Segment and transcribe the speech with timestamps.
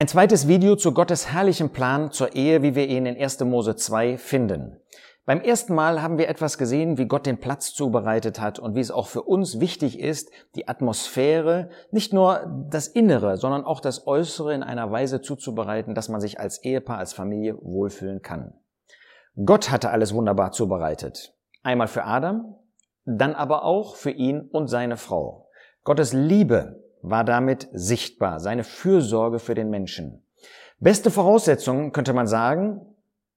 [0.00, 3.40] Ein zweites Video zu Gottes herrlichem Plan zur Ehe, wie wir ihn in 1.
[3.40, 4.80] Mose 2 finden.
[5.26, 8.80] Beim ersten Mal haben wir etwas gesehen, wie Gott den Platz zubereitet hat und wie
[8.80, 14.06] es auch für uns wichtig ist, die Atmosphäre, nicht nur das Innere, sondern auch das
[14.06, 18.54] Äußere in einer Weise zuzubereiten, dass man sich als Ehepaar, als Familie wohlfühlen kann.
[19.44, 21.34] Gott hatte alles wunderbar zubereitet.
[21.64, 22.54] Einmal für Adam,
[23.04, 25.48] dann aber auch für ihn und seine Frau.
[25.82, 30.22] Gottes Liebe war damit sichtbar, seine Fürsorge für den Menschen.
[30.78, 32.80] Beste Voraussetzungen könnte man sagen,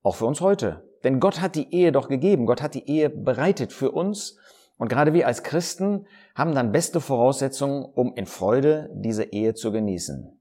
[0.03, 0.83] auch für uns heute.
[1.03, 4.37] Denn Gott hat die Ehe doch gegeben, Gott hat die Ehe bereitet für uns
[4.77, 9.71] und gerade wir als Christen haben dann beste Voraussetzungen, um in Freude diese Ehe zu
[9.71, 10.39] genießen.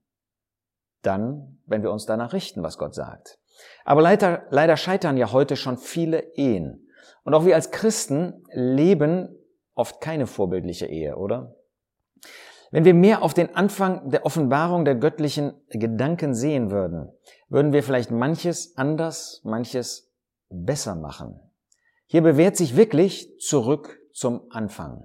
[1.02, 3.38] Dann, wenn wir uns danach richten, was Gott sagt.
[3.84, 6.88] Aber leider, leider scheitern ja heute schon viele Ehen.
[7.24, 9.36] Und auch wir als Christen leben
[9.74, 11.54] oft keine vorbildliche Ehe, oder?
[12.70, 17.10] Wenn wir mehr auf den Anfang der Offenbarung der göttlichen Gedanken sehen würden,
[17.48, 20.12] würden wir vielleicht manches anders, manches
[20.48, 21.40] besser machen.
[22.06, 25.04] Hier bewährt sich wirklich zurück zum Anfang.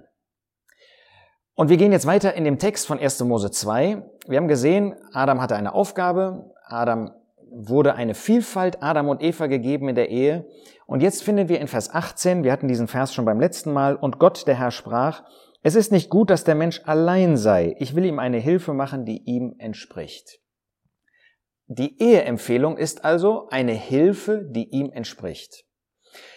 [1.54, 3.24] Und wir gehen jetzt weiter in dem Text von 1.
[3.24, 4.02] Mose 2.
[4.28, 7.12] Wir haben gesehen, Adam hatte eine Aufgabe, Adam
[7.50, 10.46] wurde eine Vielfalt Adam und Eva gegeben in der Ehe.
[10.86, 13.96] Und jetzt finden wir in Vers 18, wir hatten diesen Vers schon beim letzten Mal,
[13.96, 15.24] und Gott, der Herr, sprach,
[15.66, 17.74] es ist nicht gut, dass der Mensch allein sei.
[17.80, 20.38] Ich will ihm eine Hilfe machen, die ihm entspricht.
[21.66, 25.64] Die Eheempfehlung ist also eine Hilfe, die ihm entspricht.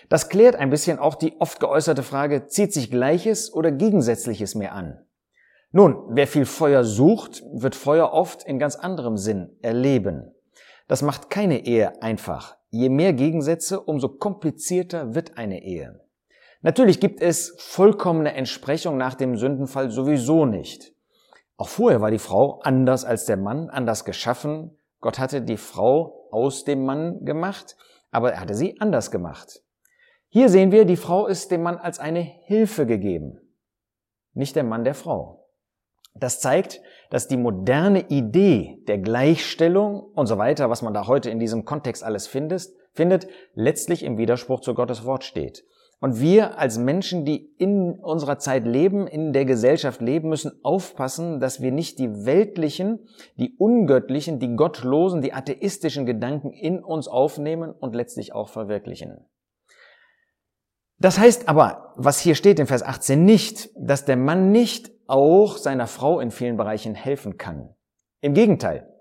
[0.09, 4.73] Das klärt ein bisschen auch die oft geäußerte Frage, zieht sich Gleiches oder Gegensätzliches mehr
[4.73, 5.05] an?
[5.71, 10.33] Nun, wer viel Feuer sucht, wird Feuer oft in ganz anderem Sinn erleben.
[10.87, 12.57] Das macht keine Ehe einfach.
[12.71, 16.01] Je mehr Gegensätze, umso komplizierter wird eine Ehe.
[16.61, 20.93] Natürlich gibt es vollkommene Entsprechung nach dem Sündenfall sowieso nicht.
[21.55, 24.77] Auch vorher war die Frau anders als der Mann, anders geschaffen.
[24.99, 27.77] Gott hatte die Frau aus dem Mann gemacht,
[28.11, 29.61] aber er hatte sie anders gemacht.
[30.27, 33.39] Hier sehen wir, die Frau ist dem Mann als eine Hilfe gegeben,
[34.33, 35.47] nicht der Mann der Frau.
[36.13, 41.29] Das zeigt, dass die moderne Idee der Gleichstellung und so weiter, was man da heute
[41.29, 45.63] in diesem Kontext alles findet, findet, letztlich im Widerspruch zu Gottes Wort steht.
[46.01, 51.41] Und wir als Menschen, die in unserer Zeit leben, in der Gesellschaft leben, müssen aufpassen,
[51.41, 57.71] dass wir nicht die weltlichen, die ungöttlichen, die gottlosen, die atheistischen Gedanken in uns aufnehmen
[57.71, 59.25] und letztlich auch verwirklichen.
[60.99, 65.57] Das heißt aber, was hier steht in Vers 18 nicht, dass der Mann nicht auch
[65.57, 67.75] seiner Frau in vielen Bereichen helfen kann.
[68.21, 68.93] Im Gegenteil.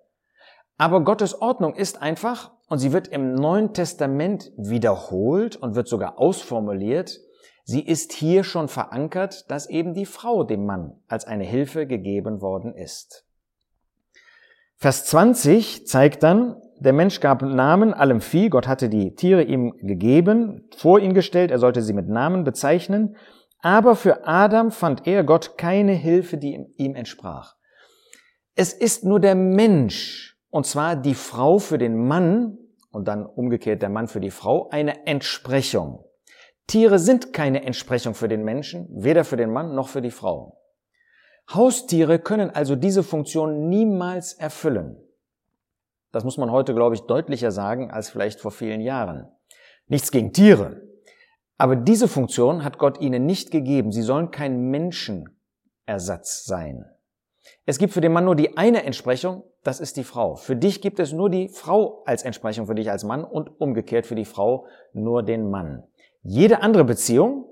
[0.79, 6.19] Aber Gottes Ordnung ist einfach, und sie wird im Neuen Testament wiederholt und wird sogar
[6.19, 7.21] ausformuliert.
[7.65, 12.41] Sie ist hier schon verankert, dass eben die Frau dem Mann als eine Hilfe gegeben
[12.41, 13.25] worden ist.
[14.77, 19.75] Vers 20 zeigt dann, der Mensch gab Namen allem Vieh, Gott hatte die Tiere ihm
[19.83, 23.17] gegeben, vor ihn gestellt, er sollte sie mit Namen bezeichnen,
[23.61, 27.57] aber für Adam fand er Gott keine Hilfe, die ihm entsprach.
[28.55, 32.59] Es ist nur der Mensch, und zwar die Frau für den Mann
[32.91, 36.05] und dann umgekehrt der Mann für die Frau, eine Entsprechung.
[36.67, 40.59] Tiere sind keine Entsprechung für den Menschen, weder für den Mann noch für die Frau.
[41.53, 44.99] Haustiere können also diese Funktion niemals erfüllen.
[46.13, 49.29] Das muss man heute, glaube ich, deutlicher sagen als vielleicht vor vielen Jahren.
[49.87, 50.83] Nichts gegen Tiere.
[51.57, 53.93] Aber diese Funktion hat Gott ihnen nicht gegeben.
[53.93, 56.85] Sie sollen kein Menschenersatz sein.
[57.65, 60.35] Es gibt für den Mann nur die eine Entsprechung, das ist die Frau.
[60.35, 64.07] Für dich gibt es nur die Frau als Entsprechung für dich als Mann und umgekehrt
[64.07, 64.65] für die Frau
[64.95, 65.83] nur den Mann.
[66.23, 67.45] Jede andere Beziehung,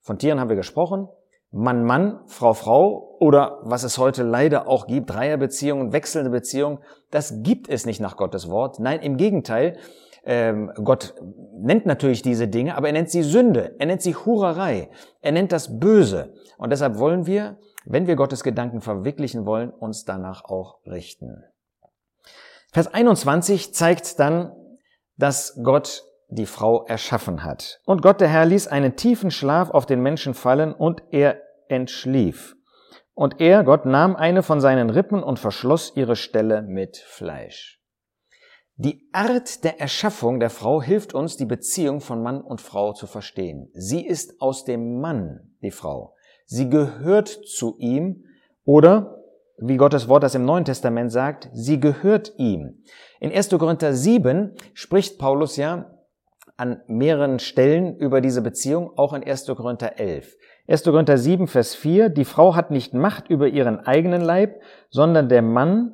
[0.00, 1.08] von Tieren haben wir gesprochen,
[1.50, 6.78] Mann, Mann, Frau, Frau oder was es heute leider auch gibt, Dreierbeziehungen, wechselnde Beziehungen,
[7.10, 8.78] das gibt es nicht nach Gottes Wort.
[8.78, 9.76] Nein, im Gegenteil,
[10.24, 11.14] ähm, Gott
[11.58, 14.88] nennt natürlich diese Dinge, aber er nennt sie Sünde, er nennt sie Hurerei,
[15.20, 16.32] er nennt das Böse.
[16.58, 21.44] Und deshalb wollen wir wenn wir Gottes Gedanken verwirklichen wollen, uns danach auch richten.
[22.76, 24.52] Vers 21 zeigt dann,
[25.16, 27.80] dass Gott die Frau erschaffen hat.
[27.86, 32.54] Und Gott der Herr ließ einen tiefen Schlaf auf den Menschen fallen und er entschlief.
[33.14, 37.80] Und er, Gott, nahm eine von seinen Rippen und verschloss ihre Stelle mit Fleisch.
[38.74, 43.06] Die Art der Erschaffung der Frau hilft uns, die Beziehung von Mann und Frau zu
[43.06, 43.70] verstehen.
[43.72, 46.14] Sie ist aus dem Mann, die Frau.
[46.44, 48.26] Sie gehört zu ihm
[48.66, 49.15] oder,
[49.58, 52.82] wie Gottes Wort das im Neuen Testament sagt, sie gehört ihm.
[53.20, 53.50] In 1.
[53.50, 55.90] Korinther 7 spricht Paulus ja
[56.56, 59.46] an mehreren Stellen über diese Beziehung, auch in 1.
[59.46, 60.34] Korinther 11.
[60.68, 60.84] 1.
[60.84, 64.60] Korinther 7, Vers 4, die Frau hat nicht Macht über ihren eigenen Leib,
[64.90, 65.92] sondern der Mann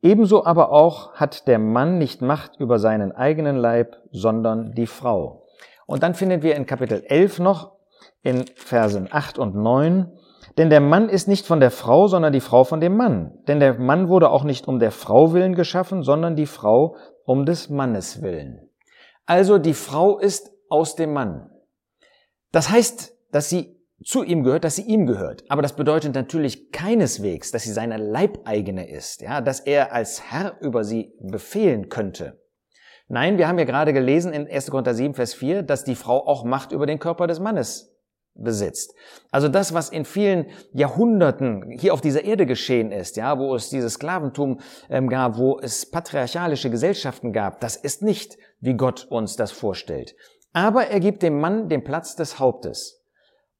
[0.00, 5.46] Ebenso aber auch hat der Mann nicht Macht über seinen eigenen Leib, sondern die Frau.
[5.86, 7.72] Und dann finden wir in Kapitel 11 noch
[8.22, 10.12] in Versen 8 und 9,
[10.58, 13.32] denn der Mann ist nicht von der Frau, sondern die Frau von dem Mann.
[13.46, 17.46] Denn der Mann wurde auch nicht um der Frau willen geschaffen, sondern die Frau um
[17.46, 18.68] des Mannes willen.
[19.24, 21.48] Also die Frau ist aus dem Mann.
[22.50, 25.44] Das heißt, dass sie zu ihm gehört, dass sie ihm gehört.
[25.48, 30.60] Aber das bedeutet natürlich keineswegs, dass sie seine Leibeigene ist, ja, dass er als Herr
[30.60, 32.40] über sie befehlen könnte.
[33.06, 34.70] Nein, wir haben ja gerade gelesen in 1.
[34.70, 37.94] Korinther 7, Vers 4, dass die Frau auch Macht über den Körper des Mannes
[38.38, 38.94] besitzt.
[39.30, 43.70] Also das, was in vielen Jahrhunderten hier auf dieser Erde geschehen ist, ja, wo es
[43.70, 49.36] dieses Sklaventum ähm, gab, wo es patriarchalische Gesellschaften gab, das ist nicht, wie Gott uns
[49.36, 50.14] das vorstellt.
[50.52, 53.04] Aber er gibt dem Mann den Platz des Hauptes.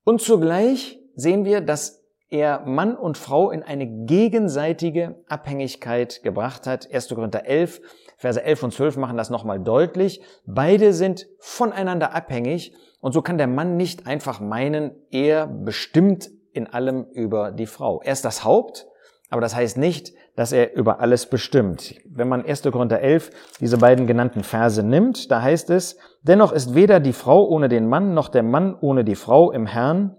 [0.05, 1.99] Und zugleich sehen wir, dass
[2.31, 6.93] er Mann und Frau in eine gegenseitige Abhängigkeit gebracht hat.
[6.93, 7.09] 1.
[7.09, 7.81] Korinther 11,
[8.19, 10.20] Verse 11 und 12 machen das nochmal deutlich.
[10.44, 16.67] Beide sind voneinander abhängig und so kann der Mann nicht einfach meinen, er bestimmt in
[16.67, 18.03] allem über die Frau.
[18.03, 18.88] Er ist das Haupt,
[19.31, 21.94] aber das heißt nicht, dass er über alles bestimmt.
[22.05, 22.62] Wenn man 1.
[22.62, 23.31] Korinther 11
[23.61, 27.88] diese beiden genannten Verse nimmt, da heißt es, dennoch ist weder die Frau ohne den
[27.88, 30.17] Mann noch der Mann ohne die Frau im Herrn,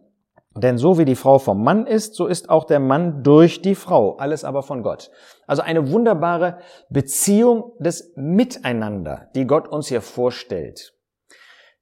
[0.63, 3.75] denn so wie die Frau vom Mann ist, so ist auch der Mann durch die
[3.75, 5.11] Frau, alles aber von Gott.
[5.47, 6.59] Also eine wunderbare
[6.89, 10.93] Beziehung des Miteinander, die Gott uns hier vorstellt.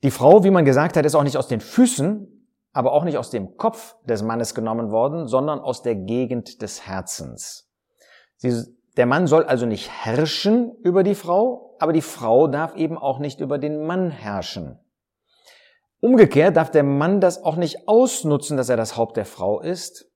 [0.04, 3.18] Die Frau, wie man gesagt hat, ist auch nicht aus den Füßen, aber auch nicht
[3.18, 7.72] aus dem Kopf des Mannes genommen worden, sondern aus der Gegend des Herzens.
[8.36, 8.54] Sie,
[8.98, 13.20] der Mann soll also nicht herrschen über die Frau, aber die Frau darf eben auch
[13.20, 14.80] nicht über den Mann herrschen.
[16.08, 20.10] Umgekehrt darf der Mann das auch nicht ausnutzen, dass er das Haupt der Frau ist.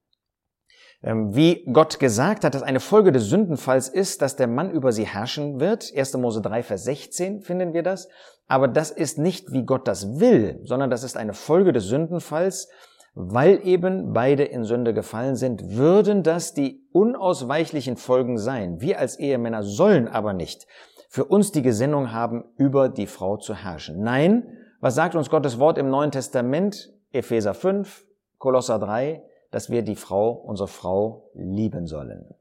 [1.04, 4.94] Ähm, wie Gott gesagt hat, dass eine Folge des Sündenfalls ist, dass der Mann über
[4.94, 5.92] sie herrschen wird.
[5.94, 6.16] 1.
[6.16, 8.08] Mose 3, Vers 16 finden wir das.
[8.48, 12.70] Aber das ist nicht, wie Gott das will, sondern das ist eine Folge des Sündenfalls,
[13.14, 18.80] weil eben beide in Sünde gefallen sind, würden das die unausweichlichen Folgen sein.
[18.80, 20.68] Wir als Ehemänner sollen aber nicht
[21.10, 24.02] für uns die Gesinnung haben, über die Frau zu herrschen.
[24.02, 26.92] Nein, was sagt uns Gottes Wort im Neuen Testament?
[27.12, 28.04] Epheser 5,
[28.40, 32.34] Kolosser 3, dass wir die Frau, unsere Frau, lieben sollen.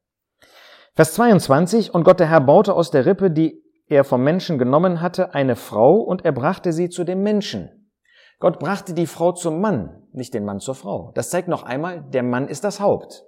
[0.94, 5.02] Vers 22, und Gott der Herr baute aus der Rippe, die er vom Menschen genommen
[5.02, 7.92] hatte, eine Frau, und er brachte sie zu dem Menschen.
[8.38, 11.12] Gott brachte die Frau zum Mann, nicht den Mann zur Frau.
[11.14, 13.24] Das zeigt noch einmal, der Mann ist das Haupt.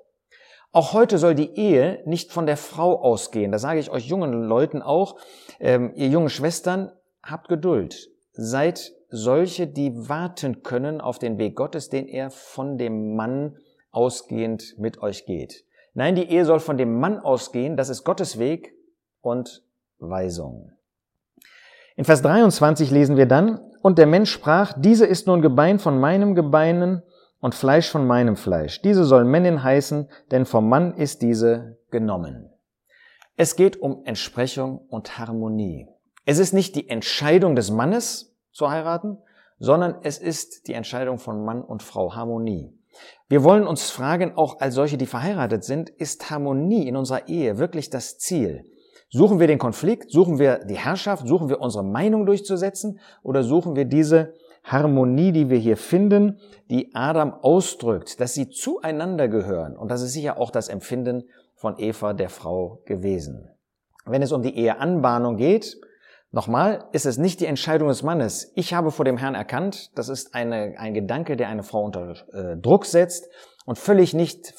[0.71, 3.53] Auch heute soll die Ehe nicht von der Frau ausgehen.
[3.53, 5.17] Da sage ich euch jungen Leuten auch,
[5.61, 6.93] ähm, ihr jungen Schwestern,
[7.23, 8.09] habt Geduld.
[8.33, 13.57] Seid solche, die warten können auf den Weg Gottes, den er von dem Mann
[13.91, 15.65] ausgehend mit euch geht.
[15.95, 18.75] Nein, die Ehe soll von dem Mann ausgehen, das ist Gottes Weg
[19.21, 19.63] und
[19.99, 20.73] Weisung.
[21.95, 26.01] In Vers 23 lesen wir dann, und der Mensch sprach, diese ist nun Gebein von
[26.01, 27.03] meinem Gebeinen
[27.41, 28.81] und Fleisch von meinem Fleisch.
[28.81, 32.49] Diese soll Männin heißen, denn vom Mann ist diese genommen.
[33.37, 35.89] Es geht um Entsprechung und Harmonie.
[36.25, 39.19] Es ist nicht die Entscheidung des Mannes zu heiraten,
[39.59, 42.73] sondern es ist die Entscheidung von Mann und Frau, Harmonie.
[43.29, 47.59] Wir wollen uns fragen, auch als solche, die verheiratet sind, ist Harmonie in unserer Ehe
[47.59, 48.65] wirklich das Ziel?
[49.09, 50.11] Suchen wir den Konflikt?
[50.11, 51.27] Suchen wir die Herrschaft?
[51.27, 52.99] Suchen wir unsere Meinung durchzusetzen?
[53.23, 54.35] Oder suchen wir diese
[54.65, 59.77] Harmonie, die wir hier finden, die Adam ausdrückt, dass sie zueinander gehören?
[59.77, 61.25] Und das ist sicher auch das Empfinden
[61.55, 63.51] von Eva, der Frau, gewesen.
[64.07, 65.77] Wenn es um die Eheanbahnung geht,
[66.35, 68.53] Nochmal, ist es nicht die Entscheidung des Mannes.
[68.55, 72.15] Ich habe vor dem Herrn erkannt, das ist eine, ein Gedanke, der eine Frau unter
[72.33, 73.29] äh, Druck setzt
[73.67, 74.55] und völlig nicht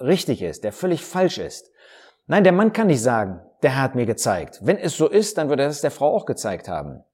[0.00, 1.70] richtig ist, der völlig falsch ist.
[2.26, 4.60] Nein, der Mann kann nicht sagen, der Herr hat mir gezeigt.
[4.62, 7.04] Wenn es so ist, dann würde er es der Frau auch gezeigt haben.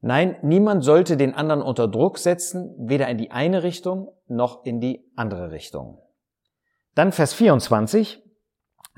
[0.00, 4.80] Nein, niemand sollte den anderen unter Druck setzen, weder in die eine Richtung noch in
[4.80, 5.98] die andere Richtung.
[6.94, 8.22] Dann Vers 24.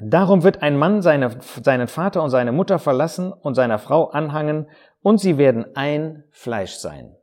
[0.04, 4.68] Darum wird ein Mann seine, seinen Vater und seine Mutter verlassen und seiner Frau anhangen
[5.00, 7.14] und sie werden ein Fleisch sein.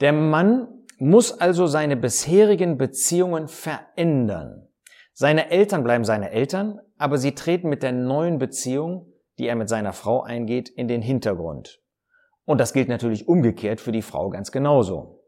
[0.00, 4.68] Der Mann muss also seine bisherigen Beziehungen verändern.
[5.12, 9.68] Seine Eltern bleiben seine Eltern, aber sie treten mit der neuen Beziehung, die er mit
[9.68, 11.80] seiner Frau eingeht, in den Hintergrund.
[12.44, 15.23] Und das gilt natürlich umgekehrt für die Frau ganz genauso.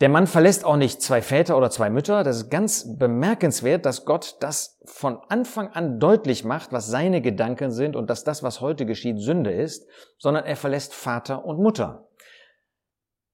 [0.00, 2.24] Der Mann verlässt auch nicht zwei Väter oder zwei Mütter.
[2.24, 7.70] Das ist ganz bemerkenswert, dass Gott das von Anfang an deutlich macht, was seine Gedanken
[7.70, 9.86] sind und dass das, was heute geschieht, Sünde ist,
[10.18, 12.08] sondern er verlässt Vater und Mutter.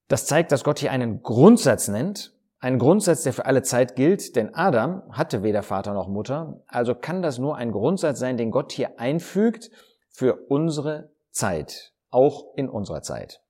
[0.08, 4.36] Das zeigt, dass Gott hier einen Grundsatz nennt, Ein Grundsatz, der für alle Zeit gilt,
[4.36, 8.50] denn Adam hatte weder Vater noch Mutter, also kann das nur ein Grundsatz sein, den
[8.50, 9.70] Gott hier einfügt
[10.10, 13.40] für unsere Zeit, auch in unserer Zeit.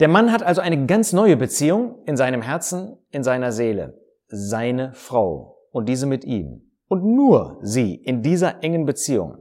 [0.00, 4.92] Der Mann hat also eine ganz neue Beziehung in seinem Herzen, in seiner Seele, seine
[4.94, 6.70] Frau und diese mit ihm.
[6.86, 9.38] Und nur sie in dieser engen Beziehung.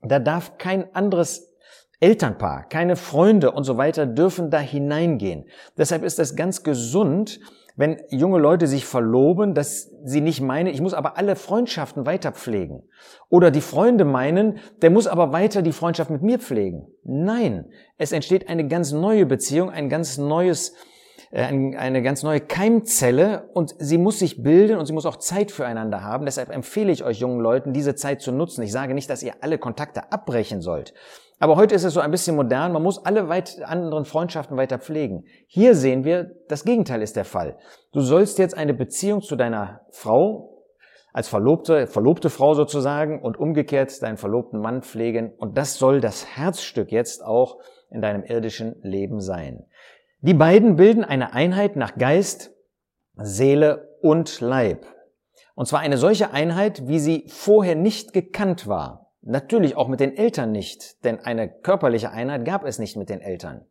[0.00, 1.54] Da darf kein anderes
[2.00, 5.46] Elternpaar, keine Freunde und so weiter dürfen da hineingehen.
[5.76, 7.40] Deshalb ist es ganz gesund,
[7.78, 12.32] wenn junge Leute sich verloben, dass sie nicht meinen, ich muss aber alle Freundschaften weiter
[12.32, 12.82] pflegen.
[13.30, 16.88] Oder die Freunde meinen, der muss aber weiter die Freundschaft mit mir pflegen.
[17.04, 20.74] Nein, es entsteht eine ganz neue Beziehung, ein ganz neues,
[21.30, 25.52] äh, eine ganz neue Keimzelle und sie muss sich bilden und sie muss auch Zeit
[25.52, 26.24] füreinander haben.
[26.24, 28.62] Deshalb empfehle ich euch jungen Leuten, diese Zeit zu nutzen.
[28.62, 30.94] Ich sage nicht, dass ihr alle Kontakte abbrechen sollt.
[31.40, 34.78] Aber heute ist es so ein bisschen modern, man muss alle weit anderen Freundschaften weiter
[34.78, 35.24] pflegen.
[35.46, 37.56] Hier sehen wir, das Gegenteil ist der Fall.
[37.92, 40.64] Du sollst jetzt eine Beziehung zu deiner Frau
[41.12, 46.26] als verlobte, verlobte Frau sozusagen und umgekehrt deinen verlobten Mann pflegen und das soll das
[46.36, 47.58] Herzstück jetzt auch
[47.90, 49.64] in deinem irdischen Leben sein.
[50.20, 52.52] Die beiden bilden eine Einheit nach Geist,
[53.14, 54.84] Seele und Leib.
[55.54, 59.07] Und zwar eine solche Einheit, wie sie vorher nicht gekannt war.
[59.28, 63.20] Natürlich auch mit den Eltern nicht, denn eine körperliche Einheit gab es nicht mit den
[63.20, 63.66] Eltern.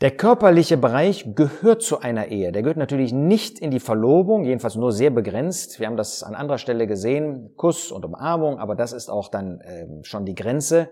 [0.00, 2.52] Der körperliche Bereich gehört zu einer Ehe.
[2.52, 5.78] Der gehört natürlich nicht in die Verlobung, jedenfalls nur sehr begrenzt.
[5.78, 9.60] Wir haben das an anderer Stelle gesehen, Kuss und Umarmung, aber das ist auch dann
[9.60, 10.88] äh, schon die Grenze.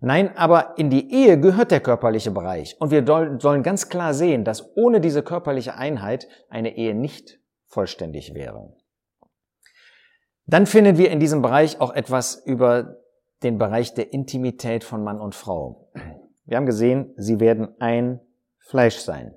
[0.00, 2.76] Nein, aber in die Ehe gehört der körperliche Bereich.
[2.78, 8.34] Und wir sollen ganz klar sehen, dass ohne diese körperliche Einheit eine Ehe nicht vollständig
[8.34, 8.74] wäre.
[10.48, 12.96] Dann finden wir in diesem Bereich auch etwas über
[13.42, 15.90] den Bereich der Intimität von Mann und Frau.
[16.46, 18.20] Wir haben gesehen, sie werden ein
[18.58, 19.34] Fleisch sein.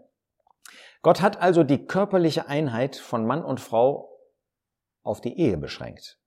[1.01, 4.18] Gott hat also die körperliche Einheit von Mann und Frau
[5.03, 6.18] auf die Ehe beschränkt.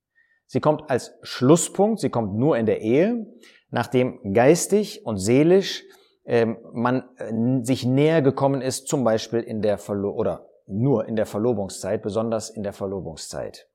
[0.44, 3.26] Sie kommt als Schlusspunkt, sie kommt nur in der Ehe,
[3.70, 5.84] nachdem geistig und seelisch
[6.26, 11.16] ähm, man äh, sich näher gekommen ist, zum Beispiel in der Verlo oder nur in
[11.16, 13.66] der Verlobungszeit, besonders in der Verlobungszeit.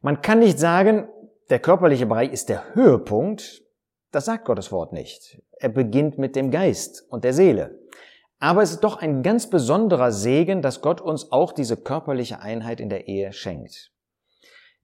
[0.00, 1.08] Man kann nicht sagen,
[1.50, 3.62] der körperliche Bereich ist der Höhepunkt.
[4.12, 5.42] Das sagt Gottes Wort nicht.
[5.58, 7.78] Er beginnt mit dem Geist und der Seele.
[8.38, 12.80] Aber es ist doch ein ganz besonderer Segen, dass Gott uns auch diese körperliche Einheit
[12.80, 13.90] in der Ehe schenkt.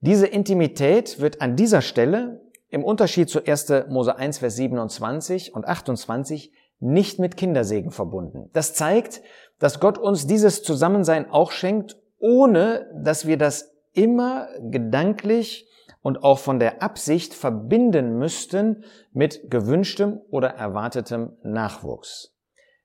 [0.01, 3.87] Diese Intimität wird an dieser Stelle im Unterschied zu 1.
[3.87, 8.49] Mose 1, Vers 27 und 28 nicht mit Kindersegen verbunden.
[8.51, 9.21] Das zeigt,
[9.59, 15.67] dass Gott uns dieses Zusammensein auch schenkt, ohne dass wir das immer gedanklich
[16.01, 22.35] und auch von der Absicht verbinden müssten mit gewünschtem oder erwartetem Nachwuchs.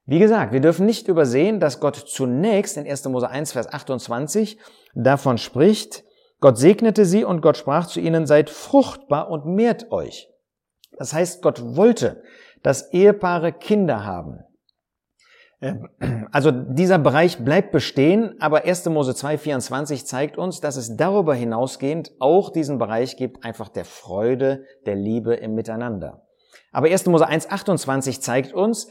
[0.07, 3.05] Wie gesagt, wir dürfen nicht übersehen, dass Gott zunächst in 1.
[3.07, 4.59] Mose 1, Vers 28
[4.95, 6.03] davon spricht,
[6.41, 10.31] Gott segnete sie und Gott sprach zu ihnen, seid fruchtbar und mehrt euch.
[10.97, 12.23] Das heißt, Gott wollte,
[12.63, 14.41] dass Ehepaare Kinder haben.
[15.61, 15.89] Ähm,
[16.33, 18.87] also dieser Bereich bleibt bestehen, aber 1.
[18.87, 24.65] Mose 2,24 zeigt uns, dass es darüber hinausgehend auch diesen Bereich gibt, einfach der Freude,
[24.87, 26.27] der Liebe im Miteinander.
[26.73, 27.07] Aber 1.
[27.07, 28.89] Mose 1,28 zeigt uns,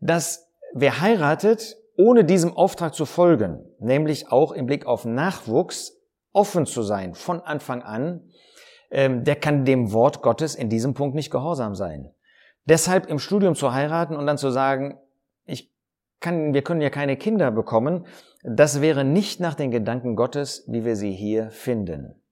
[0.00, 5.98] dass wer heiratet, ohne diesem Auftrag zu folgen, nämlich auch im Blick auf Nachwuchs,
[6.32, 8.30] offen zu sein von Anfang an,
[8.90, 12.10] ähm, der kann dem Wort Gottes in diesem Punkt nicht gehorsam sein.
[12.64, 14.98] Deshalb im Studium zu heiraten und dann zu sagen,
[16.22, 18.06] kann, wir können ja keine Kinder bekommen,
[18.42, 22.22] das wäre nicht nach den Gedanken Gottes, wie wir sie hier finden.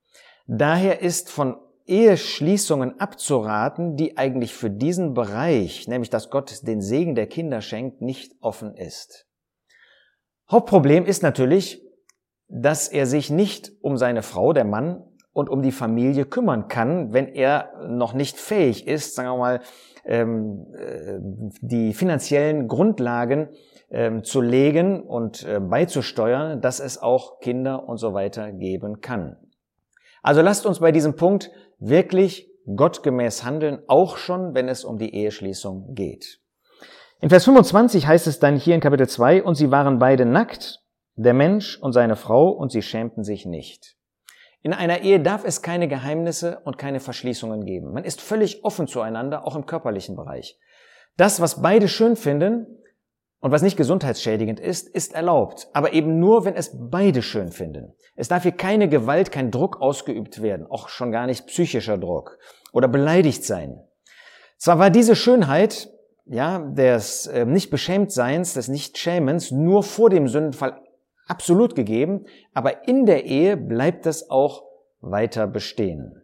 [0.46, 1.56] Daher ist von
[1.86, 8.00] Eheschließungen abzuraten, die eigentlich für diesen Bereich, nämlich dass Gott den Segen der Kinder schenkt,
[8.00, 9.26] nicht offen ist.
[10.50, 11.82] Hauptproblem ist natürlich,
[12.48, 17.12] dass er sich nicht um seine Frau, der Mann, und um die Familie kümmern kann,
[17.12, 19.60] wenn er noch nicht fähig ist, sagen wir mal,
[20.04, 21.18] ähm, äh,
[21.60, 23.48] die finanziellen Grundlagen
[23.90, 29.36] ähm, zu legen und äh, beizusteuern, dass es auch Kinder und so weiter geben kann.
[30.22, 35.14] Also lasst uns bei diesem Punkt wirklich gottgemäß handeln, auch schon, wenn es um die
[35.14, 36.40] Eheschließung geht.
[37.20, 40.82] In Vers 25 heißt es dann hier in Kapitel 2, und sie waren beide nackt,
[41.16, 43.96] der Mensch und seine Frau, und sie schämten sich nicht.
[44.62, 47.92] In einer Ehe darf es keine Geheimnisse und keine Verschließungen geben.
[47.92, 50.58] Man ist völlig offen zueinander, auch im körperlichen Bereich.
[51.16, 52.66] Das, was beide schön finden,
[53.40, 57.94] und was nicht gesundheitsschädigend ist, ist erlaubt, aber eben nur, wenn es beide schön finden.
[58.14, 62.38] Es darf hier keine Gewalt, kein Druck ausgeübt werden, auch schon gar nicht psychischer Druck
[62.72, 63.80] oder beleidigt sein.
[64.58, 65.88] Zwar war diese Schönheit,
[66.26, 70.80] ja, des äh, nicht beschämt Seins, des Nicht-Schämens nur vor dem Sündenfall
[71.26, 74.64] absolut gegeben, aber in der Ehe bleibt es auch
[75.00, 76.22] weiter bestehen.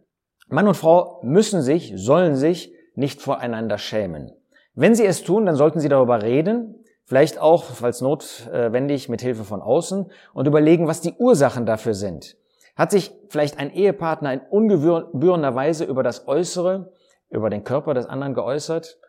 [0.49, 4.31] Mann und Frau müssen sich, sollen sich nicht voreinander schämen.
[4.75, 6.75] Wenn sie es tun, dann sollten sie darüber reden,
[7.07, 12.37] vielleicht auch, falls notwendig, mit Hilfe von außen und überlegen, was die Ursachen dafür sind.
[12.75, 16.91] Hat sich vielleicht ein Ehepartner in ungebührender Weise über das Äußere,
[17.29, 18.99] über den Körper des anderen geäußert?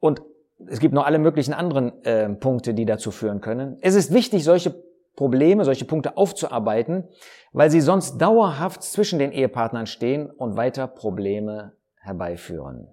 [0.00, 0.22] Und
[0.66, 3.78] es gibt noch alle möglichen anderen äh, Punkte, die dazu führen können.
[3.80, 4.74] Es ist wichtig, solche
[5.14, 7.08] Probleme, solche Punkte aufzuarbeiten,
[7.52, 12.88] weil sie sonst dauerhaft zwischen den Ehepartnern stehen und weiter Probleme herbeiführen.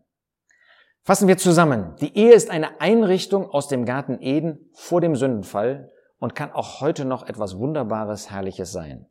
[1.09, 1.95] Fassen wir zusammen.
[2.01, 6.81] Die Ehe ist eine Einrichtung aus dem Garten Eden vor dem Sündenfall und kann auch
[6.81, 9.07] heute noch etwas Wunderbares, Herrliches sein.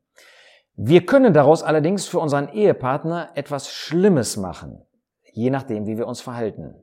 [0.76, 4.80] Wir können daraus allerdings für unseren Ehepartner etwas Schlimmes machen,
[5.32, 6.76] je nachdem, wie wir uns verhalten.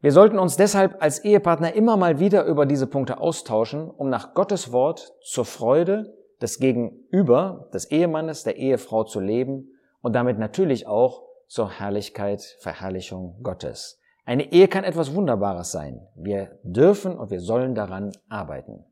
[0.00, 4.32] Wir sollten uns deshalb als Ehepartner immer mal wieder über diese Punkte austauschen, um nach
[4.32, 9.68] Gottes Wort zur Freude des Gegenüber, des Ehemannes, der Ehefrau zu leben
[10.00, 13.99] und damit natürlich auch zur Herrlichkeit, Verherrlichung Gottes.
[14.24, 16.06] Eine Ehe kann etwas Wunderbares sein.
[16.14, 18.84] Wir dürfen und wir sollen daran arbeiten.